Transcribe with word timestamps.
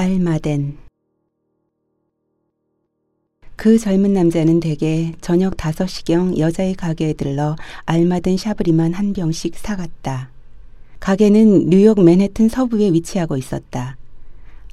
알마덴 0.00 0.78
그 3.54 3.76
젊은 3.76 4.14
남자는 4.14 4.58
대개 4.60 5.12
저녁 5.20 5.58
5시경 5.58 6.38
여자의 6.38 6.74
가게에 6.74 7.12
들러 7.12 7.54
알마덴 7.84 8.38
샤브리만 8.38 8.94
한 8.94 9.12
병씩 9.12 9.58
사갔다. 9.58 10.30
가게는 11.00 11.68
뉴욕 11.68 12.02
맨해튼 12.02 12.48
서부에 12.48 12.94
위치하고 12.94 13.36
있었다. 13.36 13.98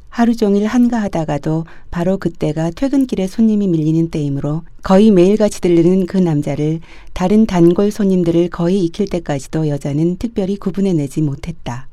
하루 0.08 0.34
종일 0.34 0.66
한가하다가도 0.66 1.66
바로 1.92 2.18
그때가 2.18 2.72
퇴근길에 2.72 3.28
손님이 3.28 3.68
밀리는 3.68 4.10
때이므로 4.10 4.64
거의 4.82 5.12
매일같이 5.12 5.60
들르는 5.60 6.06
그 6.06 6.16
남자를 6.16 6.80
다른 7.12 7.46
단골 7.46 7.92
손님들을 7.92 8.50
거의 8.50 8.80
익힐 8.86 9.10
때까지도 9.10 9.68
여자는 9.68 10.20
특별히 10.20 10.56
구분해내지 10.56 11.22
못했다. 11.22 11.90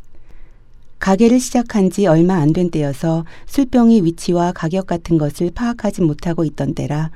가게를 0.99 1.39
시작한 1.41 1.91
지 1.91 2.07
얼마 2.07 2.37
안 2.37 2.53
된 2.53 2.71
때여서 2.71 3.25
술병의 3.47 4.05
위치와 4.05 4.53
가격 4.53 4.87
같은 4.87 5.19
것을 5.19 5.51
파악하지 5.51 6.03
못하고 6.03 6.45
있던 6.45 6.75
때라 6.75 7.11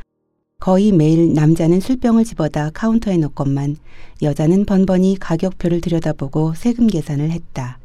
거의 0.60 0.90
매일 0.92 1.32
남자는 1.34 1.80
술병을 1.80 2.24
집어다 2.24 2.70
카운터에 2.74 3.16
놓건만 3.16 3.76
여자는 4.22 4.64
번번이 4.64 5.16
가격표를 5.20 5.80
들여다보고 5.80 6.54
세금 6.54 6.88
계산을 6.88 7.30
했다. 7.30 7.78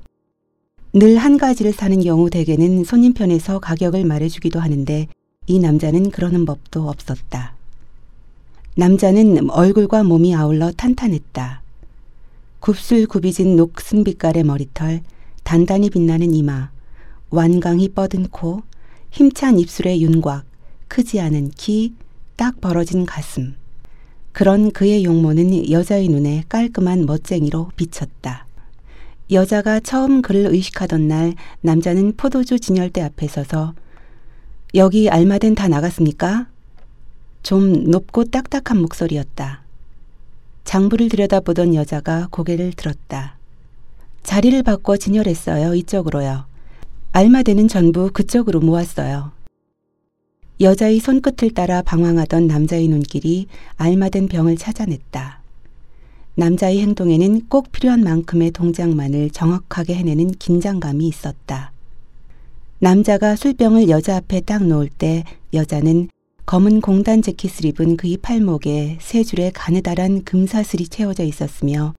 늘 0.95 1.17
한 1.17 1.37
가지를 1.37 1.71
사는 1.73 1.99
경우 2.01 2.29
대개는 2.29 2.83
손님 2.83 3.13
편에서 3.13 3.59
가격을 3.59 4.05
말해주기도 4.05 4.59
하는데 4.59 5.07
이 5.45 5.59
남자는 5.59 6.09
그러는 6.09 6.45
법도 6.45 6.89
없었다. 6.89 7.55
남자는 8.75 9.51
얼굴과 9.51 10.03
몸이 10.03 10.35
아울러 10.35 10.71
탄탄했다. 10.71 11.61
굽슬 12.59 13.05
굽이진 13.05 13.55
녹슨 13.55 14.03
빛깔의 14.03 14.43
머리털, 14.43 15.01
단단히 15.43 15.89
빛나는 15.89 16.33
이마, 16.33 16.71
완강히 17.29 17.89
뻗은 17.89 18.27
코, 18.29 18.63
힘찬 19.11 19.59
입술의 19.59 20.01
윤곽, 20.01 20.45
크지 20.87 21.19
않은 21.19 21.51
키, 21.51 21.93
딱 22.35 22.59
벌어진 22.61 23.05
가슴. 23.05 23.55
그런 24.31 24.71
그의 24.71 25.05
용모는 25.05 25.69
여자의 25.69 26.07
눈에 26.07 26.43
깔끔한 26.49 27.05
멋쟁이로 27.05 27.71
비쳤다. 27.75 28.47
여자가 29.31 29.79
처음 29.79 30.21
그를 30.21 30.47
의식하던 30.47 31.07
날 31.07 31.35
남자는 31.61 32.15
포도주 32.17 32.59
진열대 32.59 33.01
앞에 33.01 33.27
서서 33.27 33.73
여기 34.75 35.09
알마덴 35.09 35.55
다 35.55 35.67
나갔습니까? 35.67 36.47
좀 37.43 37.83
높고 37.91 38.25
딱딱한 38.25 38.79
목소리였다. 38.81 39.61
장부를 40.63 41.09
들여다보던 41.09 41.75
여자가 41.75 42.27
고개를 42.31 42.73
들었다. 42.73 43.37
자리를 44.23 44.63
바꿔 44.63 44.97
진열했어요. 44.97 45.75
이쪽으로요. 45.75 46.45
알마대는 47.11 47.67
전부 47.67 48.09
그쪽으로 48.11 48.59
모았어요. 48.59 49.31
여자의 50.61 50.99
손끝을 50.99 51.53
따라 51.53 51.81
방황하던 51.81 52.47
남자의 52.47 52.87
눈길이 52.87 53.47
알마된 53.75 54.27
병을 54.27 54.57
찾아냈다. 54.57 55.41
남자의 56.35 56.81
행동에는 56.81 57.47
꼭 57.49 57.71
필요한 57.71 58.01
만큼의 58.01 58.51
동작만을 58.51 59.29
정확하게 59.29 59.95
해내는 59.95 60.31
긴장감이 60.31 61.07
있었다. 61.07 61.71
남자가 62.79 63.35
술병을 63.35 63.89
여자 63.89 64.17
앞에 64.17 64.41
딱 64.41 64.63
놓을 64.65 64.89
때 64.89 65.23
여자는 65.53 66.09
검은 66.45 66.81
공단 66.81 67.21
재킷을 67.21 67.65
입은 67.65 67.97
그의 67.97 68.17
팔목에 68.17 68.97
세 68.99 69.23
줄의 69.23 69.51
가느다란 69.53 70.23
금사슬이 70.23 70.87
채워져 70.87 71.23
있었으며 71.23 71.93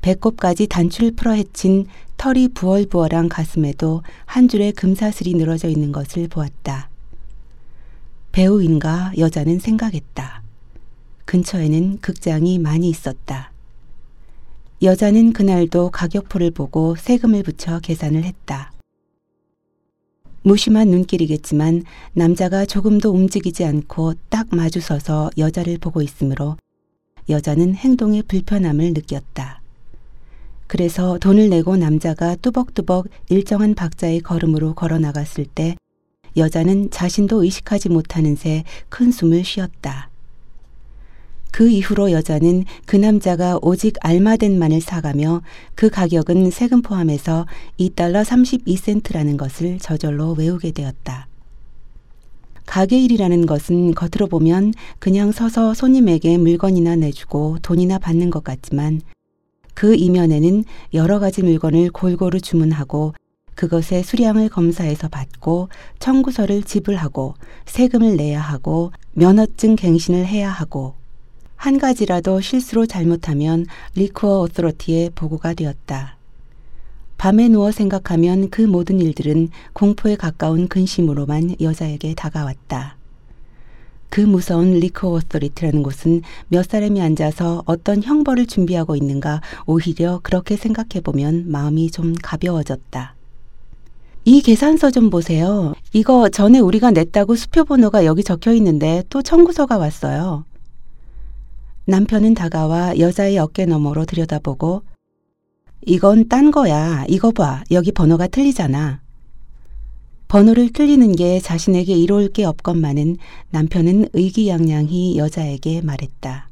배꼽까지 0.00 0.66
단추를 0.66 1.12
풀어 1.12 1.32
헤친 1.32 1.86
털이 2.16 2.48
부얼부얼한 2.48 3.28
가슴에도 3.28 4.02
한 4.26 4.48
줄의 4.48 4.72
금사슬이 4.72 5.34
늘어져 5.34 5.68
있는 5.68 5.92
것을 5.92 6.28
보았다. 6.28 6.90
배우인가 8.32 9.12
여자는 9.18 9.58
생각했다. 9.58 10.42
근처에는 11.24 11.98
극장이 12.00 12.58
많이 12.58 12.88
있었다. 12.88 13.52
여자는 14.82 15.32
그날도 15.32 15.90
가격표를 15.90 16.50
보고 16.52 16.96
세금을 16.96 17.42
붙여 17.42 17.80
계산을 17.80 18.24
했다. 18.24 18.72
무심한 20.42 20.88
눈길이겠지만 20.88 21.84
남자가 22.14 22.64
조금도 22.64 23.10
움직이지 23.10 23.64
않고 23.64 24.14
딱 24.30 24.46
마주서서 24.50 25.30
여자를 25.36 25.76
보고 25.76 26.00
있으므로 26.00 26.56
여자는 27.28 27.74
행동의 27.74 28.22
불편함을 28.22 28.94
느꼈다. 28.94 29.59
그래서 30.70 31.18
돈을 31.18 31.48
내고 31.48 31.76
남자가 31.76 32.36
뚜벅뚜벅 32.36 33.08
일정한 33.28 33.74
박자의 33.74 34.20
걸음으로 34.20 34.74
걸어 34.74 35.00
나갔을 35.00 35.44
때 35.44 35.74
여자는 36.36 36.90
자신도 36.92 37.42
의식하지 37.42 37.88
못하는 37.88 38.36
새 38.36 38.62
큰 38.88 39.10
숨을 39.10 39.42
쉬었다. 39.42 40.10
그 41.50 41.68
이후로 41.68 42.12
여자는 42.12 42.66
그 42.86 42.94
남자가 42.94 43.58
오직 43.62 43.96
알마덴만을 44.00 44.80
사가며 44.80 45.42
그 45.74 45.90
가격은 45.90 46.52
세금 46.52 46.82
포함해서 46.82 47.46
2달러 47.80 48.22
32센트라는 48.24 49.36
것을 49.36 49.80
저절로 49.80 50.36
외우게 50.38 50.70
되었다. 50.70 51.26
가게 52.66 53.00
일이라는 53.00 53.44
것은 53.46 53.94
겉으로 53.94 54.28
보면 54.28 54.74
그냥 55.00 55.32
서서 55.32 55.74
손님에게 55.74 56.38
물건이나 56.38 56.94
내주고 56.94 57.58
돈이나 57.60 57.98
받는 57.98 58.30
것 58.30 58.44
같지만 58.44 59.00
그 59.80 59.94
이면에는 59.94 60.64
여러 60.92 61.18
가지 61.18 61.42
물건을 61.42 61.90
골고루 61.90 62.42
주문하고 62.42 63.14
그것의 63.54 64.04
수량을 64.04 64.50
검사해서 64.50 65.08
받고 65.08 65.70
청구서를 65.98 66.64
지불하고 66.64 67.32
세금을 67.64 68.18
내야 68.18 68.42
하고 68.42 68.92
면허증 69.14 69.76
갱신을 69.76 70.26
해야 70.26 70.50
하고 70.50 70.96
한 71.56 71.78
가지라도 71.78 72.42
실수로 72.42 72.84
잘못하면 72.84 73.64
Liquor 73.94 74.40
Authority에 74.40 75.12
보고가 75.14 75.54
되었다. 75.54 76.18
밤에 77.16 77.48
누워 77.48 77.72
생각하면 77.72 78.50
그 78.50 78.60
모든 78.60 79.00
일들은 79.00 79.48
공포에 79.72 80.14
가까운 80.14 80.68
근심으로만 80.68 81.56
여자에게 81.58 82.12
다가왔다. 82.16 82.99
그 84.10 84.20
무서운 84.20 84.72
Liquor 84.80 85.09
Authority라는 85.09 85.82
곳은 85.82 86.22
몇 86.48 86.68
사람이 86.68 87.00
앉아서 87.00 87.62
어떤 87.64 88.02
형벌을 88.02 88.46
준비하고 88.46 88.96
있는가 88.96 89.40
오히려 89.66 90.20
그렇게 90.22 90.56
생각해보면 90.56 91.50
마음이 91.50 91.90
좀 91.90 92.14
가벼워졌다. 92.20 93.14
이 94.26 94.42
계산서 94.42 94.90
좀 94.90 95.08
보세요. 95.08 95.74
이거 95.92 96.28
전에 96.28 96.58
우리가 96.58 96.90
냈다고 96.90 97.36
수표 97.36 97.64
번호가 97.64 98.04
여기 98.04 98.22
적혀 98.22 98.52
있는데 98.54 99.02
또 99.08 99.22
청구서가 99.22 99.78
왔어요. 99.78 100.44
남편은 101.86 102.34
다가와 102.34 102.98
여자의 102.98 103.38
어깨 103.38 103.64
너머로 103.64 104.04
들여다보고 104.04 104.82
이건 105.86 106.28
딴 106.28 106.50
거야. 106.50 107.04
이거 107.08 107.30
봐. 107.30 107.64
여기 107.70 107.90
번호가 107.92 108.26
틀리잖아. 108.26 109.00
번호를 110.30 110.72
틀리는 110.72 111.16
게 111.16 111.40
자신에게 111.40 111.92
이로울 111.92 112.28
게 112.28 112.44
없건만은 112.44 113.16
남편은 113.50 114.10
의기양양히 114.12 115.18
여자에게 115.18 115.80
말했다. 115.80 116.48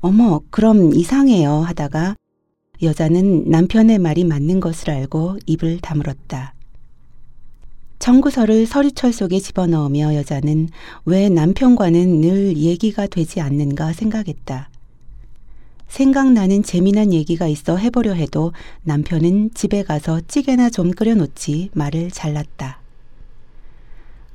어머, 0.00 0.40
그럼 0.50 0.94
이상해요 0.94 1.50
하다가 1.50 2.14
여자는 2.82 3.50
남편의 3.50 3.98
말이 3.98 4.22
맞는 4.22 4.60
것을 4.60 4.90
알고 4.90 5.38
입을 5.46 5.80
다물었다. 5.80 6.54
청구서를 7.98 8.64
서류철 8.64 9.12
속에 9.12 9.40
집어넣으며 9.40 10.14
여자는 10.14 10.68
왜 11.06 11.28
남편과는 11.28 12.20
늘 12.20 12.56
얘기가 12.56 13.08
되지 13.08 13.40
않는가 13.40 13.92
생각했다. 13.92 14.70
생각나는 15.90 16.62
재미난 16.62 17.12
얘기가 17.12 17.48
있어 17.48 17.76
해보려 17.76 18.12
해도 18.12 18.52
남편은 18.84 19.50
집에 19.54 19.82
가서 19.82 20.20
찌개나 20.28 20.70
좀 20.70 20.92
끓여놓지 20.92 21.70
말을 21.74 22.10
잘랐다. 22.12 22.80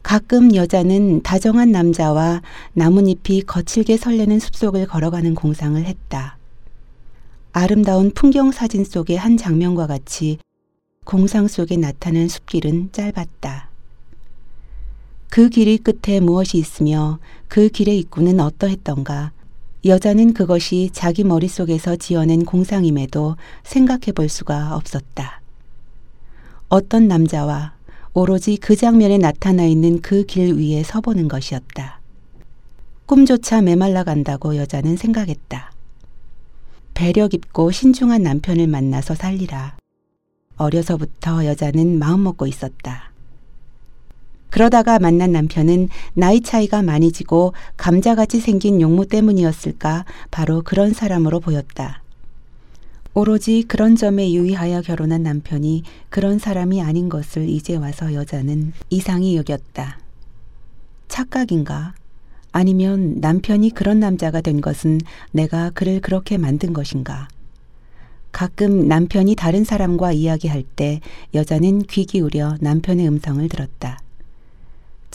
가끔 0.03 0.53
여자는 0.53 1.24
다정한 1.24 1.71
남자와 1.71 2.41
나뭇잎이 2.74 3.44
거칠게 3.47 3.97
설레는 3.97 4.39
숲속을 4.39 4.85
걸어가는 4.85 5.33
공상을 5.33 5.83
했다. 5.83 6.38
아름다운 7.53 8.12
풍경 8.12 8.51
사진 8.51 8.83
속의 8.83 9.18
한 9.18 9.38
장면과 9.38 9.88
같이 9.88 10.38
공상 11.06 11.47
속에 11.47 11.77
나타난 11.77 12.27
숲길은 12.27 12.89
짧았다. 12.91 13.69
그 15.29 15.50
길이 15.50 15.77
끝에 15.77 16.19
무엇이 16.19 16.57
있으며 16.57 17.18
그 17.47 17.69
길의 17.69 17.97
입구는 18.00 18.41
어떠했던가 18.41 19.31
여자는 19.85 20.33
그것이 20.33 20.89
자기 20.93 21.23
머릿속에서 21.23 21.95
지어낸 21.95 22.43
공상임에도 22.43 23.35
생각해 23.63 24.13
볼 24.15 24.29
수가 24.29 24.75
없었다. 24.75 25.41
어떤 26.69 27.07
남자와 27.07 27.75
오로지 28.13 28.57
그 28.57 28.75
장면에 28.75 29.19
나타나 29.19 29.63
있는 29.65 30.01
그 30.01 30.25
길 30.25 30.55
위에 30.55 30.81
서보는 30.81 31.27
것이었다. 31.27 31.99
꿈조차 33.05 33.61
메말라 33.61 34.03
간다고 34.03 34.55
여자는 34.55 34.97
생각했다. 34.97 35.71
배려 36.95 37.27
깊고 37.27 37.69
신중한 37.69 38.23
남편을 38.23 38.65
만나서 38.65 39.13
살리라. 39.13 39.77
어려서부터 40.57 41.45
여자는 41.45 41.99
마음먹고 41.99 42.47
있었다. 42.47 43.11
그러다가 44.50 45.00
만난 45.00 45.31
남편은 45.31 45.89
나이 46.13 46.42
차이가 46.42 46.81
많이 46.81 47.12
지고 47.12 47.53
감자같이 47.77 48.39
생긴 48.39 48.81
용모 48.81 49.06
때문이었을까 49.06 50.06
바로 50.31 50.62
그런 50.63 50.94
사람으로 50.94 51.39
보였다. 51.39 52.01
오로지 53.13 53.63
그런 53.68 53.95
점에 53.95 54.33
유의하여 54.33 54.81
결혼한 54.81 55.24
남편이 55.24 55.83
그런 56.09 56.38
사람이 56.38 56.81
아닌 56.81 57.07
것을 57.07 57.47
이제 57.47 57.75
와서 57.75 58.13
여자는 58.13 58.74
이상히 58.89 59.38
여겼다. 59.38 60.00
착각인가? 61.07 61.94
아니면 62.51 63.19
남편이 63.21 63.71
그런 63.71 64.00
남자가 64.00 64.41
된 64.41 64.59
것은 64.62 65.00
내가 65.31 65.69
그를 65.69 66.01
그렇게 66.01 66.38
만든 66.38 66.74
것인가? 66.74 67.27
가끔 68.33 68.88
남편이 68.89 69.36
다른 69.36 69.63
사람과 69.63 70.12
이야기할 70.12 70.63
때 70.63 71.00
여자는 71.33 71.83
귀 71.83 72.06
기울여 72.06 72.57
남편의 72.59 73.07
음성을 73.07 73.48
들었다. 73.48 74.00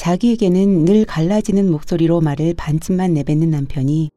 자기에게는 0.00 0.86
늘 0.86 1.04
갈라지는 1.04 1.70
목소리로 1.70 2.22
말을 2.22 2.54
반쯤만 2.54 3.12
내뱉는 3.12 3.50
남편이 3.50 4.10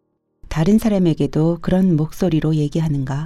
다른 0.48 0.80
사람에게도 0.80 1.58
그런 1.60 1.98
목소리로 1.98 2.56
얘기하는가? 2.56 3.26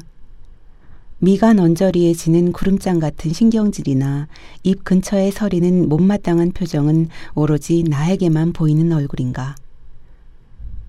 미간 1.20 1.60
언저리에 1.60 2.16
지는 2.16 2.52
구름장 2.52 2.98
같은 2.98 3.32
신경질이나 3.32 4.28
입 4.64 4.84
근처에 4.84 5.30
서리는 5.30 5.88
못마땅한 5.88 6.54
표정은 6.54 7.10
오로지 7.36 7.84
나에게만 7.84 8.54
보이는 8.54 8.92
얼굴인가? 8.92 9.54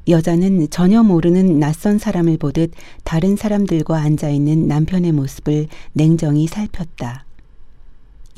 여자는 0.09 0.71
전혀 0.71 1.03
모르는 1.03 1.59
낯선 1.59 1.99
사람을 1.99 2.39
보듯 2.39 2.71
다른 3.05 3.37
사람들과 3.37 3.99
앉아있는 3.99 4.69
남편의 4.69 5.13
모습을 5.13 5.67
냉정히 5.93 6.47
살폈다. 6.47 7.28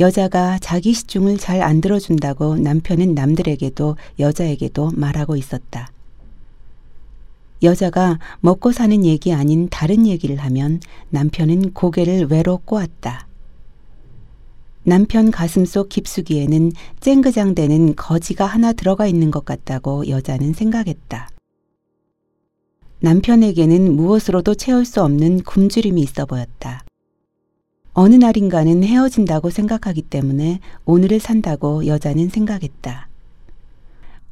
여자가 0.01 0.59
자기 0.61 0.95
시중을 0.95 1.37
잘 1.37 1.61
안 1.61 1.83
들어준다고 1.83 2.57
남편은 2.57 3.15
남들에게도 3.15 3.97
여자에게도 4.19 4.93
말하고 4.95 5.37
있었다. 5.37 5.93
여자가 7.63 8.19
먹고 8.41 8.73
사는 8.73 9.05
얘기 9.05 9.35
아닌 9.35 9.69
다른 9.69 10.07
얘기를 10.07 10.37
하면 10.37 10.81
남편은 11.11 11.75
고개를 11.75 12.29
외로 12.31 12.57
꼬았다. 12.65 13.27
남편 14.85 15.31
가슴 15.31 15.67
속 15.67 15.91
깊숙이에는 15.91 16.73
쨍그장대는 17.01 17.97
거지가 17.97 18.47
하나 18.47 18.73
들어가 18.73 19.07
있는 19.07 19.31
것 19.31 19.45
같다고 19.45 20.09
여자는 20.09 20.55
생각했다. 20.55 21.29
남편에게는 23.01 23.95
무엇으로도 23.95 24.55
채울 24.55 24.87
수 24.87 25.03
없는 25.03 25.43
굶주림이 25.43 26.01
있어 26.01 26.25
보였다. 26.25 26.85
어느 28.03 28.15
날인가는 28.15 28.83
헤어진다고 28.83 29.51
생각하기 29.51 30.01
때문에 30.01 30.61
오늘을 30.87 31.21
산다고 31.21 31.87
여자는 31.87 32.31
생각했다. 32.31 33.11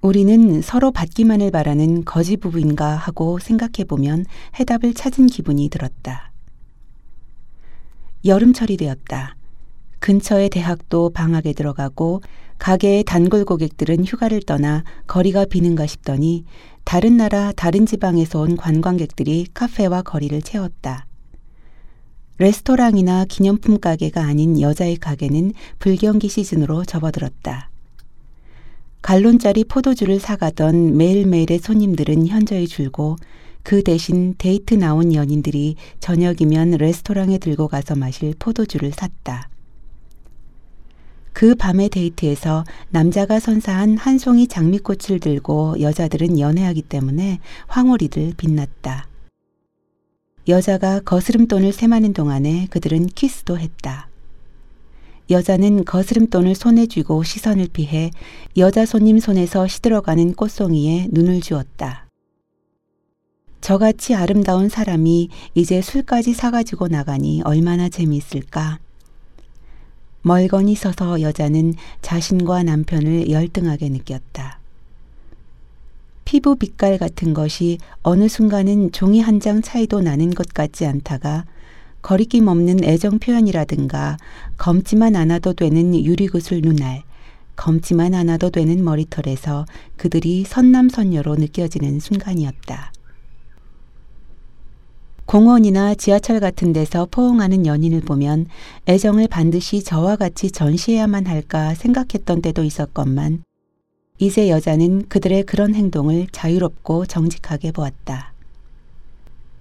우리는 0.00 0.62
서로 0.62 0.90
받기만을 0.90 1.50
바라는 1.50 2.06
거지 2.06 2.38
부부인가 2.38 2.96
하고 2.96 3.38
생각해 3.38 3.84
보면 3.86 4.24
해답을 4.58 4.94
찾은 4.94 5.26
기분이 5.26 5.68
들었다. 5.68 6.32
여름철이 8.24 8.78
되었다. 8.78 9.36
근처의 9.98 10.48
대학도 10.48 11.10
방학에 11.10 11.52
들어가고 11.52 12.22
가게의 12.56 13.04
단골 13.04 13.44
고객들은 13.44 14.06
휴가를 14.06 14.40
떠나 14.40 14.82
거리가 15.06 15.44
비는가 15.44 15.86
싶더니 15.86 16.46
다른 16.84 17.18
나라 17.18 17.52
다른 17.54 17.84
지방에서 17.84 18.40
온 18.40 18.56
관광객들이 18.56 19.46
카페와 19.52 20.00
거리를 20.00 20.40
채웠다. 20.40 21.07
레스토랑이나 22.38 23.24
기념품 23.24 23.80
가게가 23.80 24.22
아닌 24.22 24.60
여자의 24.60 24.96
가게는 24.96 25.52
불경기 25.80 26.28
시즌으로 26.28 26.84
접어들었다. 26.84 27.68
갈론짜리 29.02 29.64
포도주를 29.64 30.20
사가던 30.20 30.96
매일매일의 30.96 31.58
손님들은 31.58 32.28
현저히 32.28 32.68
줄고 32.68 33.16
그 33.64 33.82
대신 33.82 34.34
데이트 34.38 34.74
나온 34.74 35.14
연인들이 35.14 35.74
저녁이면 35.98 36.72
레스토랑에 36.72 37.38
들고 37.38 37.66
가서 37.66 37.96
마실 37.96 38.34
포도주를 38.38 38.92
샀다. 38.92 39.48
그 41.32 41.56
밤의 41.56 41.88
데이트에서 41.88 42.64
남자가 42.90 43.40
선사한 43.40 43.96
한 43.96 44.18
송이 44.18 44.46
장미꽃을 44.46 45.18
들고 45.20 45.80
여자들은 45.80 46.38
연애하기 46.38 46.82
때문에 46.82 47.40
황홀히들 47.66 48.34
빛났다. 48.36 49.07
여자가 50.48 51.00
거스름돈을 51.00 51.74
셈하는 51.74 52.14
동안에 52.14 52.68
그들은 52.70 53.06
키스도 53.08 53.58
했다. 53.58 54.08
여자는 55.28 55.84
거스름돈을 55.84 56.54
손에 56.54 56.86
쥐고 56.86 57.22
시선을 57.22 57.68
피해 57.70 58.10
여자 58.56 58.86
손님 58.86 59.18
손에서 59.18 59.68
시들어가는 59.68 60.32
꽃송이에 60.32 61.08
눈을 61.10 61.42
주었다. 61.42 62.06
저같이 63.60 64.14
아름다운 64.14 64.70
사람이 64.70 65.28
이제 65.54 65.82
술까지 65.82 66.32
사가지고 66.32 66.88
나가니 66.88 67.42
얼마나 67.44 67.90
재미있을까. 67.90 68.78
멀거니 70.22 70.76
서서 70.76 71.20
여자는 71.20 71.74
자신과 72.00 72.62
남편을 72.62 73.30
열등하게 73.30 73.90
느꼈다. 73.90 74.57
피부 76.28 76.56
빛깔 76.56 76.98
같은 76.98 77.32
것이 77.32 77.78
어느 78.02 78.28
순간은 78.28 78.92
종이 78.92 79.22
한 79.22 79.40
장 79.40 79.62
차이도 79.62 80.02
나는 80.02 80.28
것 80.28 80.48
같지 80.52 80.84
않다가 80.84 81.46
거리낌 82.02 82.48
없는 82.48 82.84
애정 82.84 83.18
표현이라든가 83.18 84.18
검지만 84.58 85.16
않아도 85.16 85.54
되는 85.54 85.94
유리구슬 85.94 86.60
눈알, 86.60 87.02
검지만 87.56 88.12
않아도 88.12 88.50
되는 88.50 88.84
머리털에서 88.84 89.64
그들이 89.96 90.44
선남선녀로 90.44 91.36
느껴지는 91.36 91.98
순간이었다. 91.98 92.92
공원이나 95.24 95.94
지하철 95.94 96.40
같은 96.40 96.74
데서 96.74 97.08
포옹하는 97.10 97.64
연인을 97.64 98.02
보면 98.02 98.48
애정을 98.86 99.28
반드시 99.28 99.82
저와 99.82 100.16
같이 100.16 100.50
전시해야만 100.50 101.26
할까 101.26 101.72
생각했던 101.72 102.42
때도 102.42 102.64
있었건만 102.64 103.44
이제 104.18 104.48
여자는 104.48 105.08
그들의 105.08 105.44
그런 105.44 105.74
행동을 105.74 106.26
자유롭고 106.32 107.06
정직하게 107.06 107.72
보았다. 107.72 108.32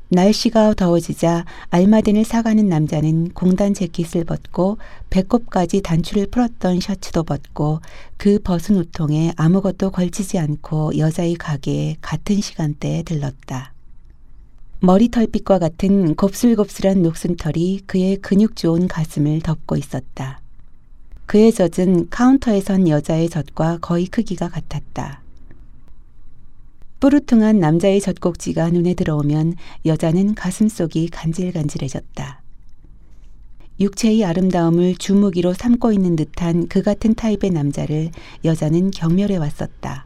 날씨가 0.10 0.74
더워지자 0.76 1.46
알마딘을 1.70 2.24
사가는 2.24 2.68
남자는 2.68 3.30
공단 3.34 3.74
재킷을 3.74 4.24
벗고 4.24 4.78
배꼽까지 5.10 5.82
단추를 5.82 6.28
풀었던 6.28 6.80
셔츠도 6.80 7.24
벗고 7.24 7.82
그 8.16 8.40
벗은 8.40 8.78
우통에 8.78 9.34
아무것도 9.36 9.92
걸치지 9.92 10.40
않고 10.40 10.98
여자의 10.98 11.36
가게에 11.36 11.98
같은 12.00 12.40
시간대에 12.40 13.04
들렀다. 13.04 13.74
머리털빛과 14.80 15.60
같은 15.60 16.16
곱슬곱슬한 16.16 17.02
녹슨털이 17.02 17.82
그의 17.86 18.18
근육 18.18 18.56
좋은 18.56 18.88
가슴을 18.88 19.42
덮고 19.42 19.76
있었다. 19.76 20.40
그의 21.28 21.52
젖은 21.52 22.10
카운터에 22.10 22.62
선 22.62 22.88
여자의 22.88 23.28
젖과 23.28 23.80
거의 23.82 24.08
크기가 24.08 24.48
같았다. 24.48 25.22
뿌르퉁한 27.02 27.60
남자의 27.60 28.00
젖꼭지가 28.00 28.70
눈에 28.70 28.94
들어오면 28.94 29.56
여자는 29.86 30.36
가슴속이 30.36 31.10
간질간질해졌다. 31.10 32.42
육체의 33.82 34.24
아름다움을 34.24 34.96
주무기로 34.96 35.54
삼고 35.54 35.92
있는 35.92 36.16
듯한 36.16 36.70
그 36.70 36.82
같은 36.82 37.14
타입의 37.14 37.52
남자를 37.52 38.10
여자는 38.46 38.92
경멸해 38.92 39.36
왔었다. 39.36 40.06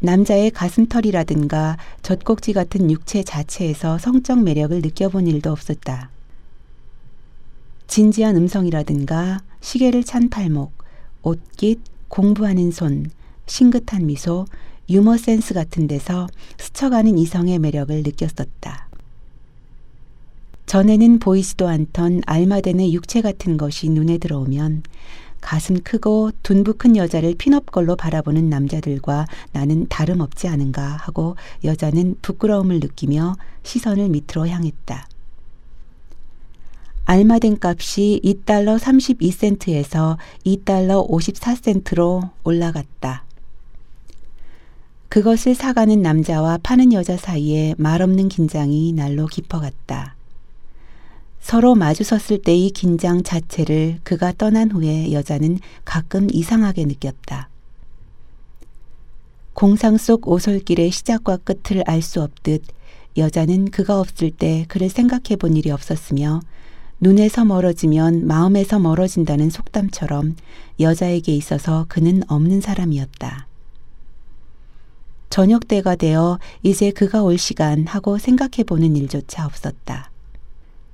남자의 0.00 0.50
가슴털이라든가 0.50 1.78
젖꼭지 2.02 2.52
같은 2.52 2.90
육체 2.90 3.22
자체에서 3.22 3.96
성적 3.98 4.42
매력을 4.42 4.82
느껴본 4.82 5.28
일도 5.28 5.52
없었다. 5.52 6.10
진지한 7.86 8.36
음성이라든가 8.36 9.38
시계를 9.62 10.04
찬 10.04 10.28
팔목, 10.28 10.72
옷깃, 11.22 11.80
공부하는 12.08 12.70
손, 12.70 13.06
싱긋한 13.46 14.06
미소, 14.06 14.44
유머 14.90 15.16
센스 15.16 15.54
같은 15.54 15.86
데서 15.86 16.26
스쳐가는 16.58 17.16
이성의 17.16 17.58
매력을 17.60 18.02
느꼈었다. 18.02 18.88
전에는 20.66 21.18
보이지도 21.20 21.68
않던 21.68 22.22
알마덴의 22.26 22.92
육체 22.92 23.22
같은 23.22 23.56
것이 23.56 23.88
눈에 23.88 24.18
들어오면 24.18 24.82
가슴 25.40 25.80
크고 25.80 26.30
둔부 26.42 26.74
큰 26.74 26.96
여자를 26.96 27.34
핀업걸로 27.34 27.96
바라보는 27.96 28.48
남자들과 28.48 29.26
나는 29.52 29.86
다름없지 29.88 30.48
않은가 30.48 30.82
하고 30.82 31.36
여자는 31.64 32.16
부끄러움을 32.22 32.80
느끼며 32.80 33.36
시선을 33.62 34.08
밑으로 34.08 34.48
향했다. 34.48 35.08
알마덴 37.04 37.58
값이 37.60 38.20
2달러 38.24 38.78
32센트에서 38.78 40.16
2달러 40.46 41.08
54센트로 41.08 42.30
올라갔다. 42.44 43.24
그것을 45.08 45.54
사가는 45.54 46.00
남자와 46.00 46.60
파는 46.62 46.92
여자 46.92 47.16
사이에 47.16 47.74
말없는 47.76 48.28
긴장이 48.28 48.92
날로 48.92 49.26
깊어갔다. 49.26 50.14
서로 51.40 51.74
마주섰을 51.74 52.40
때의 52.42 52.70
긴장 52.70 53.22
자체를 53.24 53.98
그가 54.04 54.32
떠난 54.32 54.70
후에 54.70 55.12
여자는 55.12 55.58
가끔 55.84 56.28
이상하게 56.30 56.84
느꼈다. 56.84 57.48
공상 59.52 59.98
속 59.98 60.28
오솔길의 60.28 60.92
시작과 60.92 61.38
끝을 61.38 61.82
알 61.86 62.00
수 62.00 62.22
없듯 62.22 62.62
여자는 63.18 63.70
그가 63.70 64.00
없을 64.00 64.30
때 64.30 64.64
그를 64.68 64.88
생각해 64.88 65.36
본 65.38 65.56
일이 65.56 65.70
없었으며 65.70 66.40
눈에서 67.02 67.44
멀어지면 67.44 68.28
마음에서 68.28 68.78
멀어진다는 68.78 69.50
속담처럼 69.50 70.36
여자에게 70.78 71.34
있어서 71.34 71.84
그는 71.88 72.22
없는 72.28 72.60
사람이었다. 72.60 73.48
저녁 75.28 75.66
때가 75.66 75.96
되어 75.96 76.38
이제 76.62 76.92
그가 76.92 77.24
올 77.24 77.38
시간 77.38 77.88
하고 77.88 78.18
생각해 78.18 78.62
보는 78.64 78.94
일조차 78.94 79.46
없었다. 79.46 80.12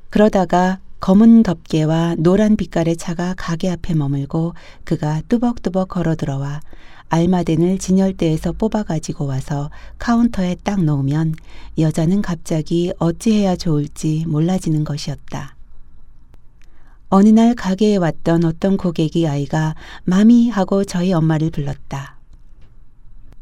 그러다가 0.08 0.78
검은 1.00 1.42
덮개와 1.42 2.14
노란 2.16 2.56
빛깔의 2.56 2.96
차가 2.96 3.34
가게 3.36 3.68
앞에 3.68 3.92
머물고 3.92 4.54
그가 4.84 5.20
뚜벅뚜벅 5.28 5.88
걸어 5.88 6.14
들어와 6.14 6.62
알마덴을 7.10 7.76
진열대에서 7.76 8.52
뽑아 8.52 8.84
가지고 8.84 9.26
와서 9.26 9.68
카운터에 9.98 10.56
딱 10.64 10.82
놓으면 10.82 11.34
여자는 11.76 12.22
갑자기 12.22 12.94
어찌해야 12.98 13.56
좋을지 13.56 14.24
몰라지는 14.26 14.84
것이었다. 14.84 15.57
어느 17.10 17.30
날 17.30 17.54
가게에 17.54 17.96
왔던 17.96 18.44
어떤 18.44 18.76
고객이 18.76 19.26
아이가 19.26 19.74
마미 20.04 20.50
하고 20.50 20.84
저희 20.84 21.12
엄마를 21.14 21.50
불렀다. 21.50 22.18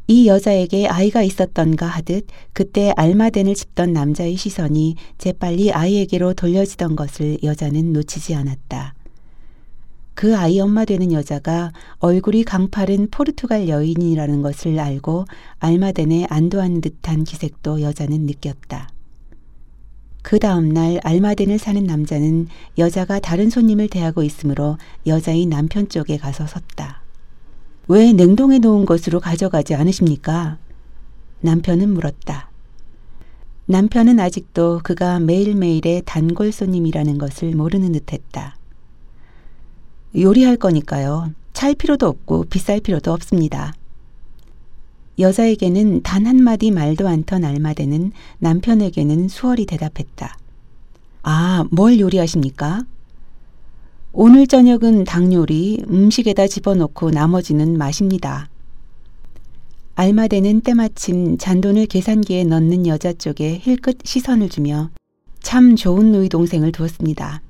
이 0.06 0.28
여자에게 0.28 0.86
아이가 0.86 1.22
있었던가 1.22 1.86
하듯 1.86 2.28
그때 2.52 2.92
알마덴을 2.96 3.56
짚던 3.56 3.92
남자의 3.92 4.36
시선이 4.36 4.94
재빨리 5.18 5.72
아이에게로 5.72 6.34
돌려지던 6.34 6.94
것을 6.94 7.38
여자는 7.42 7.92
놓치지 7.92 8.36
않았다. 8.36 8.94
그 10.14 10.36
아이 10.36 10.60
엄마 10.60 10.84
되는 10.84 11.10
여자가 11.10 11.72
얼굴이 11.98 12.44
강파른 12.44 13.08
포르투갈 13.10 13.68
여인이라는 13.68 14.42
것을 14.42 14.78
알고 14.78 15.24
알마덴에 15.58 16.28
안도하는 16.30 16.80
듯한 16.82 17.24
기색도 17.24 17.82
여자는 17.82 18.26
느꼈다. 18.26 18.95
그 20.26 20.40
다음날 20.40 20.98
알마덴을 21.04 21.56
사는 21.56 21.84
남자는 21.84 22.48
여자가 22.78 23.20
다른 23.20 23.48
손님을 23.48 23.86
대하고 23.86 24.24
있으므로 24.24 24.76
여자의 25.06 25.46
남편 25.46 25.88
쪽에 25.88 26.16
가서 26.16 26.48
섰다. 26.48 27.00
왜 27.86 28.12
냉동해 28.12 28.58
놓은 28.58 28.86
것으로 28.86 29.20
가져가지 29.20 29.76
않으십니까? 29.76 30.58
남편은 31.42 31.90
물었다. 31.90 32.50
남편은 33.66 34.18
아직도 34.18 34.80
그가 34.82 35.20
매일매일의 35.20 36.02
단골 36.04 36.50
손님이라는 36.50 37.18
것을 37.18 37.54
모르는 37.54 37.92
듯 37.92 38.12
했다. 38.12 38.56
요리할 40.18 40.56
거니까요. 40.56 41.30
찰 41.52 41.76
필요도 41.76 42.04
없고 42.08 42.46
비쌀 42.50 42.80
필요도 42.80 43.12
없습니다. 43.12 43.74
여자에게는 45.18 46.02
단 46.02 46.26
한마디 46.26 46.70
말도 46.70 47.08
않던 47.08 47.44
알마데는 47.44 48.12
남편에게는 48.38 49.28
수월히 49.28 49.66
대답했다. 49.66 50.36
아, 51.22 51.64
뭘 51.70 51.98
요리하십니까? 51.98 52.84
오늘 54.12 54.46
저녁은 54.46 55.04
닭 55.04 55.32
요리, 55.32 55.82
음식에다 55.88 56.46
집어넣고 56.46 57.10
나머지는 57.10 57.76
마십니다. 57.76 58.48
알마데는 59.94 60.60
때마침 60.60 61.38
잔돈을 61.38 61.86
계산기에 61.86 62.44
넣는 62.44 62.86
여자 62.86 63.12
쪽에 63.12 63.58
힐끗 63.62 63.98
시선을 64.04 64.50
주며 64.50 64.90
참 65.40 65.76
좋은 65.76 66.12
누이 66.12 66.28
동생을 66.28 66.72
두었습니다. 66.72 67.40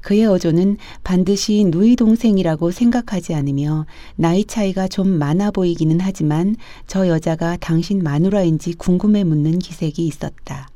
그의 0.00 0.26
어조는 0.26 0.76
반드시 1.04 1.64
누이 1.64 1.96
동생이라고 1.96 2.70
생각하지 2.70 3.34
않으며 3.34 3.86
나이 4.16 4.44
차이가 4.44 4.88
좀 4.88 5.08
많아 5.08 5.50
보이기는 5.50 5.98
하지만 6.00 6.56
저 6.86 7.08
여자가 7.08 7.56
당신 7.56 8.02
마누라인지 8.02 8.74
궁금해 8.74 9.24
묻는 9.24 9.58
기색이 9.58 10.06
있었다. 10.06 10.68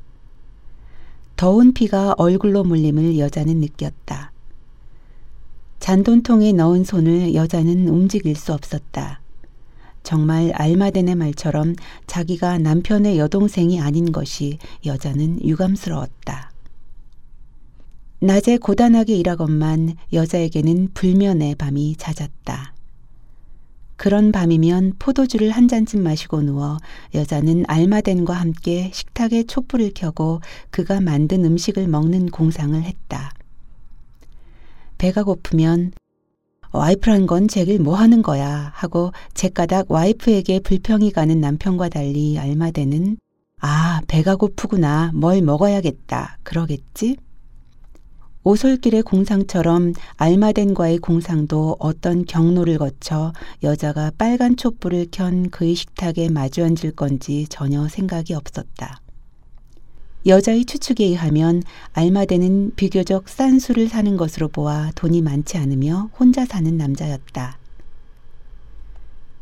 더운 1.36 1.72
피가 1.72 2.14
얼굴로 2.18 2.62
물림을 2.64 3.18
여자는 3.18 3.58
느꼈다. 3.58 4.32
잔돈통에 5.80 6.52
넣은 6.52 6.84
손을 6.84 7.34
여자는 7.34 7.88
움직일 7.88 8.36
수 8.36 8.52
없었다. 8.52 9.20
정말 10.04 10.52
알마덴의 10.54 11.16
말처럼 11.16 11.74
자기가 12.06 12.58
남편의 12.58 13.18
여동생이 13.18 13.80
아닌 13.80 14.12
것이 14.12 14.58
여자는 14.86 15.44
유감스러웠다. 15.44 16.51
낮에 18.22 18.56
고단하게 18.56 19.16
일하건만 19.16 19.96
여자에게는 20.12 20.90
불면의 20.94 21.56
밤이 21.56 21.96
잦았다. 21.96 22.72
그런 23.96 24.30
밤이면 24.30 24.92
포도주를 25.00 25.50
한 25.50 25.66
잔쯤 25.66 26.04
마시고 26.04 26.42
누워 26.42 26.78
여자는 27.14 27.64
알마덴과 27.66 28.32
함께 28.32 28.92
식탁에 28.94 29.42
촛불을 29.42 29.90
켜고 29.92 30.40
그가 30.70 31.00
만든 31.00 31.44
음식을 31.44 31.88
먹는 31.88 32.30
공상을 32.30 32.80
했다. 32.80 33.32
배가 34.98 35.24
고프면 35.24 35.90
와이프란 36.70 37.26
건 37.26 37.48
쟤길 37.48 37.80
뭐 37.80 37.96
하는 37.96 38.22
거야 38.22 38.70
하고 38.72 39.10
제까닥 39.34 39.90
와이프에게 39.90 40.60
불평이 40.60 41.10
가는 41.10 41.40
남편과 41.40 41.88
달리 41.88 42.38
알마덴은 42.38 43.16
아, 43.58 44.00
배가 44.06 44.36
고프구나. 44.36 45.10
뭘 45.12 45.42
먹어야겠다. 45.42 46.38
그러겠지? 46.44 47.16
오솔길의 48.44 49.02
공상처럼 49.02 49.92
알마덴과의 50.16 50.98
공상도 50.98 51.76
어떤 51.78 52.24
경로를 52.24 52.78
거쳐 52.78 53.32
여자가 53.62 54.10
빨간 54.18 54.56
촛불을 54.56 55.06
켠 55.12 55.48
그의 55.50 55.76
식탁에 55.76 56.28
마주 56.28 56.64
앉을 56.64 56.92
건지 56.96 57.46
전혀 57.48 57.86
생각이 57.86 58.34
없었다. 58.34 59.00
여자의 60.26 60.64
추측에 60.64 61.04
의하면 61.04 61.62
알마덴은 61.92 62.72
비교적 62.74 63.28
싼 63.28 63.60
술을 63.60 63.88
사는 63.88 64.16
것으로 64.16 64.48
보아 64.48 64.90
돈이 64.96 65.22
많지 65.22 65.56
않으며 65.58 66.10
혼자 66.18 66.44
사는 66.44 66.76
남자였다. 66.76 67.58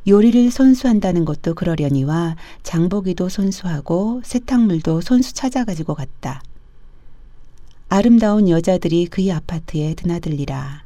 요리를 0.08 0.50
손수한다는 0.50 1.24
것도 1.24 1.54
그러려니와 1.54 2.36
장보기도 2.62 3.28
손수하고 3.28 4.20
세탁물도 4.24 5.02
손수 5.02 5.34
찾아가지고 5.34 5.94
갔다. 5.94 6.42
아름다운 7.92 8.48
여자들이 8.48 9.06
그의 9.06 9.32
아파트에 9.32 9.94
드나들리라. 9.94 10.84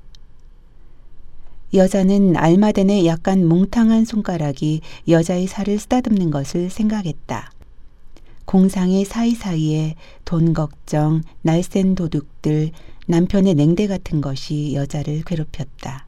여자는 1.74 2.34
알마덴의 2.34 3.04
약간 3.04 3.46
몽탕한 3.46 4.06
손가락이 4.06 4.80
여자의 5.06 5.46
살을 5.46 5.78
쓰다듬는 5.78 6.30
것을 6.30 6.70
생각했다. 6.70 7.52
공상의 8.46 9.04
사이사이에 9.04 9.96
돈 10.24 10.54
걱정, 10.54 11.20
날쌘 11.42 11.94
도둑들, 11.94 12.70
남편의 13.06 13.54
냉대 13.54 13.86
같은 13.86 14.22
것이 14.22 14.72
여자를 14.72 15.24
괴롭혔다. 15.26 16.06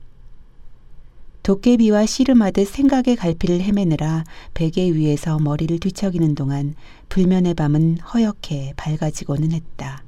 도깨비와 1.43 2.07
씨름하듯 2.07 2.67
생각의 2.67 3.17
갈피를 3.17 3.61
헤매느라 3.61 4.25
베개 4.55 4.95
위에서 4.95 5.39
머리를 5.41 5.79
뒤척이는 5.79 6.35
동안 6.35 6.75
불면의 7.11 7.53
밤은 7.53 7.99
허옇게 7.99 8.73
밝아지고는 8.79 9.53
했다. 9.53 10.06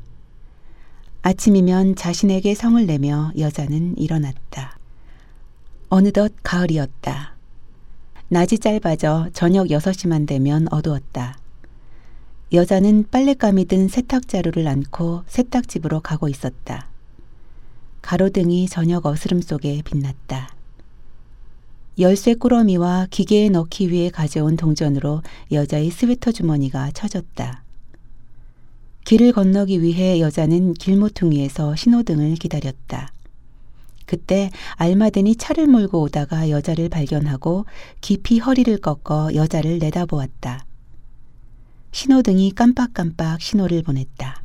아침이면 1.23 1.97
자신에게 1.97 2.55
성을 2.55 2.85
내며 2.87 3.33
여자는 3.37 3.99
일어났다. 3.99 4.79
어느덧 5.89 6.33
가을이었다. 6.43 7.35
낮이 8.29 8.59
짧아져 8.59 9.29
저녁 9.33 9.69
6시만 9.69 10.27
되면 10.27 10.69
어두웠다. 10.71 11.39
여자는 12.53 13.07
빨랫감이 13.11 13.65
든 13.67 13.89
세탁자루를 13.89 14.67
안고 14.69 15.25
세탁집으로 15.27 16.01
가고 16.01 16.29
있었다. 16.29 16.89
가로등이 18.01 18.69
저녁 18.69 19.05
어스름 19.07 19.43
속에 19.43 19.83
빛났다. 19.85 20.55
열쇠 21.99 22.35
꾸러미와 22.35 23.09
기계에 23.11 23.49
넣기 23.49 23.91
위해 23.91 24.09
가져온 24.09 24.57
동전으로 24.57 25.23
여자의 25.51 25.91
스웨터 25.91 26.31
주머니가 26.31 26.93
쳐졌다. 26.93 27.65
길을 29.09 29.33
건너기 29.33 29.81
위해 29.81 30.21
여자는 30.21 30.75
길모퉁이에서 30.75 31.75
신호등을 31.77 32.35
기다렸다. 32.35 33.11
그때 34.05 34.51
알마덴이 34.75 35.37
차를 35.37 35.67
몰고 35.67 36.03
오다가 36.03 36.51
여자를 36.51 36.91
발견하고 36.91 37.65
깊이 38.03 38.39
허리를 38.39 38.77
꺾어 38.77 39.35
여자를 39.35 39.79
내다보았다. 39.79 40.67
신호등이 41.91 42.51
깜빡깜빡 42.51 43.41
신호를 43.41 43.83
보냈다. 43.83 44.43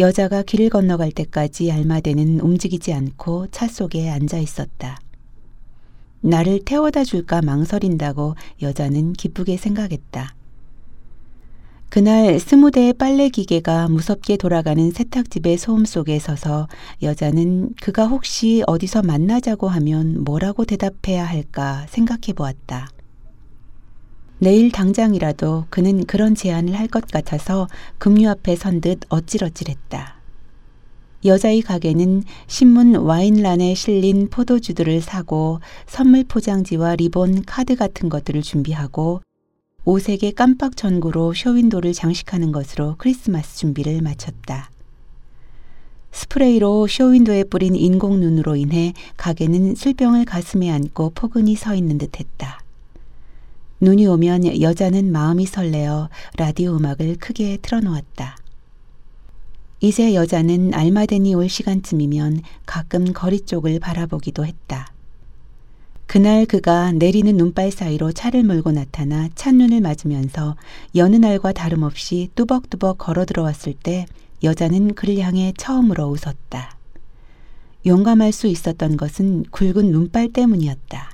여자가 0.00 0.42
길을 0.42 0.68
건너갈 0.68 1.12
때까지 1.12 1.70
알마덴은 1.70 2.40
움직이지 2.40 2.92
않고 2.92 3.52
차 3.52 3.68
속에 3.68 4.10
앉아 4.10 4.38
있었다. 4.38 4.98
나를 6.22 6.64
태워다 6.64 7.04
줄까 7.04 7.40
망설인다고 7.40 8.34
여자는 8.62 9.12
기쁘게 9.12 9.58
생각했다. 9.58 10.34
그날 11.90 12.38
스무 12.38 12.70
대의 12.70 12.92
빨래 12.92 13.30
기계가 13.30 13.88
무섭게 13.88 14.36
돌아가는 14.36 14.90
세탁집의 14.90 15.56
소음 15.56 15.84
속에 15.86 16.18
서서 16.18 16.68
여자는 17.02 17.70
그가 17.80 18.06
혹시 18.06 18.62
어디서 18.66 19.02
만나자고 19.02 19.68
하면 19.68 20.22
뭐라고 20.22 20.64
대답해야 20.66 21.24
할까 21.24 21.86
생각해 21.88 22.34
보았다. 22.36 22.88
내일 24.38 24.70
당장이라도 24.70 25.64
그는 25.70 26.04
그런 26.04 26.34
제안을 26.34 26.74
할 26.78 26.88
것 26.88 27.06
같아서 27.06 27.66
급류 27.98 28.28
앞에 28.28 28.54
선 28.54 28.80
듯 28.80 29.00
어찔어찔했다. 29.08 30.18
여자의 31.24 31.62
가게는 31.62 32.22
신문 32.46 32.94
와인란에 32.94 33.74
실린 33.74 34.28
포도주들을 34.28 35.00
사고 35.00 35.58
선물 35.86 36.22
포장지와 36.22 36.94
리본, 36.94 37.44
카드 37.44 37.74
같은 37.74 38.08
것들을 38.08 38.42
준비하고 38.42 39.22
오색의 39.90 40.32
깜빡 40.32 40.76
전구로 40.76 41.32
쇼윈도를 41.32 41.94
장식하는 41.94 42.52
것으로 42.52 42.96
크리스마스 42.98 43.56
준비를 43.56 44.02
마쳤다. 44.02 44.70
스프레이로 46.12 46.86
쇼윈도에 46.86 47.44
뿌린 47.44 47.74
인공 47.74 48.20
눈으로 48.20 48.54
인해 48.56 48.92
가게는 49.16 49.76
술병을 49.76 50.26
가슴에 50.26 50.70
안고 50.70 51.12
포근히 51.14 51.56
서 51.56 51.74
있는 51.74 51.96
듯 51.96 52.20
했다. 52.20 52.60
눈이 53.80 54.06
오면 54.06 54.60
여자는 54.60 55.10
마음이 55.10 55.46
설레어 55.46 56.10
라디오 56.36 56.76
음악을 56.76 57.16
크게 57.16 57.56
틀어놓았다. 57.62 58.36
이제 59.80 60.12
여자는 60.12 60.74
알마덴이 60.74 61.34
올 61.34 61.48
시간쯤이면 61.48 62.42
가끔 62.66 63.14
거리 63.14 63.40
쪽을 63.40 63.80
바라보기도 63.80 64.44
했다. 64.44 64.92
그날 66.08 66.46
그가 66.46 66.90
내리는 66.92 67.36
눈발 67.36 67.70
사이로 67.70 68.12
차를 68.12 68.42
몰고 68.42 68.72
나타나 68.72 69.28
찬눈을 69.34 69.82
맞으면서 69.82 70.56
여느 70.94 71.16
날과 71.16 71.52
다름없이 71.52 72.30
뚜벅뚜벅 72.34 72.96
걸어 72.96 73.26
들어왔을 73.26 73.74
때 73.74 74.06
여자는 74.42 74.94
그를 74.94 75.18
향해 75.18 75.52
처음으로 75.58 76.06
웃었다. 76.06 76.78
용감할 77.84 78.32
수 78.32 78.46
있었던 78.46 78.96
것은 78.96 79.44
굵은 79.50 79.92
눈발 79.92 80.32
때문이었다. 80.32 81.10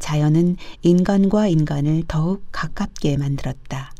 자연은 0.00 0.58
인간과 0.82 1.48
인간을 1.48 2.02
더욱 2.06 2.44
가깝게 2.52 3.16
만들었다. 3.16 3.90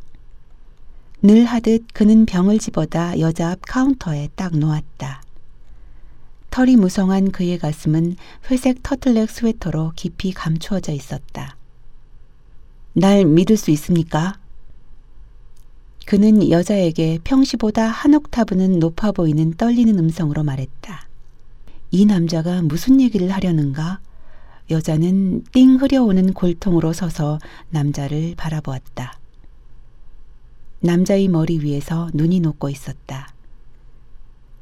늘 1.22 1.46
하듯 1.46 1.86
그는 1.94 2.26
병을 2.26 2.58
집어다 2.58 3.20
여자 3.20 3.52
앞 3.52 3.60
카운터에 3.62 4.28
딱 4.36 4.54
놓았다. 4.54 5.23
털이 6.54 6.76
무성한 6.76 7.32
그의 7.32 7.58
가슴은 7.58 8.14
회색 8.48 8.84
터틀넥 8.84 9.28
스웨터로 9.28 9.90
깊이 9.96 10.30
감추어져 10.30 10.92
있었다. 10.92 11.56
날 12.92 13.24
믿을 13.24 13.56
수 13.56 13.72
있습니까? 13.72 14.38
그는 16.06 16.48
여자에게 16.48 17.18
평시보다 17.24 17.88
한 17.88 18.14
옥타브는 18.14 18.78
높아 18.78 19.10
보이는 19.10 19.52
떨리는 19.54 19.98
음성으로 19.98 20.44
말했다. 20.44 21.08
이 21.90 22.06
남자가 22.06 22.62
무슨 22.62 23.00
얘기를 23.00 23.32
하려는가? 23.32 23.98
여자는 24.70 25.42
띵 25.50 25.80
흐려오는 25.80 26.34
골통으로 26.34 26.92
서서 26.92 27.40
남자를 27.70 28.36
바라보았다. 28.36 29.18
남자의 30.78 31.26
머리 31.26 31.58
위에서 31.58 32.10
눈이 32.14 32.38
녹고 32.38 32.70
있었다. 32.70 33.33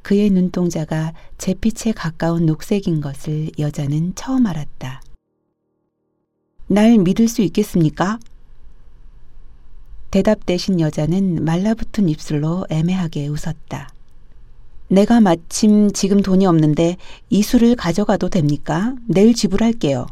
그의 0.03 0.29
눈동자가 0.29 1.13
잿빛에 1.39 1.93
가까운 1.93 2.45
녹색인 2.45 3.01
것을 3.01 3.49
여자는 3.57 4.13
처음 4.15 4.45
알았다. 4.45 5.01
날 6.67 6.97
믿을 6.97 7.27
수 7.27 7.41
있겠습니까? 7.41 8.19
대답 10.11 10.45
대신 10.45 10.79
여자는 10.79 11.43
말라붙은 11.43 12.07
입술로 12.07 12.67
애매하게 12.69 13.27
웃었다. 13.29 13.89
내가 14.89 15.21
마침 15.21 15.91
지금 15.91 16.21
돈이 16.21 16.45
없는데 16.45 16.97
이 17.29 17.41
술을 17.41 17.75
가져가도 17.75 18.29
됩니까? 18.29 18.93
내일 19.07 19.33
지불할게요. 19.33 20.05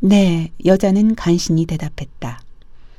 네, 0.00 0.52
여자는 0.64 1.14
간신히 1.14 1.64
대답했다. 1.64 2.40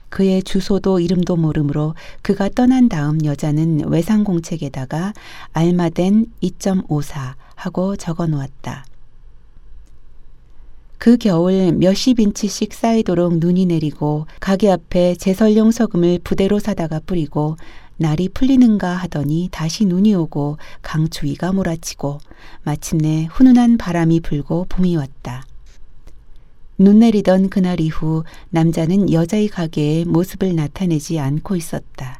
그의 0.09 0.43
주소도 0.43 0.99
이름도 0.99 1.35
모르므로 1.35 1.95
그가 2.21 2.49
떠난 2.49 2.89
다음 2.89 3.23
여자는 3.23 3.89
외상공책에다가 3.89 5.13
알마덴 5.53 6.25
2.54 6.41 7.33
하고 7.55 7.95
적어 7.95 8.27
놓았다. 8.27 8.85
그 10.97 11.15
겨울 11.17 11.71
몇십 11.71 12.19
인치씩 12.19 12.73
쌓이도록 12.73 13.37
눈이 13.37 13.67
내리고 13.67 14.27
가게 14.41 14.69
앞에 14.69 15.15
제설용 15.15 15.71
소금을 15.71 16.19
부대로 16.23 16.59
사다가 16.59 16.99
뿌리고 16.99 17.55
날이 17.95 18.29
풀리는가 18.29 18.95
하더니 18.95 19.49
다시 19.51 19.85
눈이 19.85 20.13
오고 20.15 20.57
강추위가 20.81 21.53
몰아치고 21.53 22.19
마침내 22.63 23.27
훈훈한 23.31 23.77
바람이 23.77 24.19
불고 24.19 24.65
봄이 24.67 24.95
왔다. 24.97 25.43
눈 26.81 26.99
내리던 26.99 27.49
그날 27.49 27.81
이후 27.81 28.23
남자는 28.51 29.11
여자의 29.11 29.49
가게에 29.49 30.05
모습을 30.05 30.55
나타내지 30.55 31.19
않고 31.19 31.57
있었다. 31.57 32.17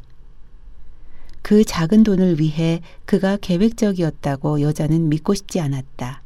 그 1.41 1.63
작은 1.63 2.03
돈을 2.03 2.41
위해 2.41 2.81
그가 3.05 3.37
계획적이었다고 3.37 4.59
여자는 4.59 5.07
믿고 5.07 5.33
싶지 5.33 5.61
않았다. 5.61 6.23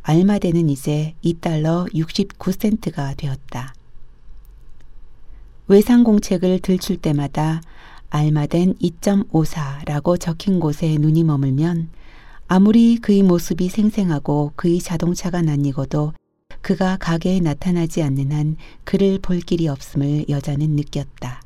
알마데는 0.00 0.70
이제 0.70 1.14
2달러 1.22 1.92
69센트가 1.92 3.14
되었다. 3.18 3.74
외상공책을 5.68 6.60
들출 6.60 6.96
때마다 6.96 7.60
알마덴 8.08 8.76
2.54라고 8.78 10.18
적힌 10.18 10.60
곳에 10.60 10.96
눈이 10.98 11.24
머물면 11.24 11.90
아무리 12.48 12.96
그의 12.96 13.22
모습이 13.22 13.68
생생하고 13.68 14.52
그의 14.56 14.78
자동차가 14.78 15.42
낯익어도 15.42 16.14
그가 16.62 16.96
가게에 16.96 17.40
나타나지 17.40 18.02
않는 18.02 18.32
한 18.32 18.56
그를 18.84 19.18
볼 19.18 19.40
길이 19.40 19.68
없음을 19.68 20.26
여자는 20.28 20.70
느꼈다. 20.70 21.42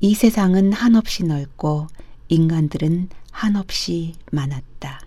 이 0.00 0.14
세상은 0.14 0.72
한없이 0.72 1.24
넓고 1.24 1.86
인간들은 2.28 3.10
한없이 3.30 4.14
많았다. 4.32 5.00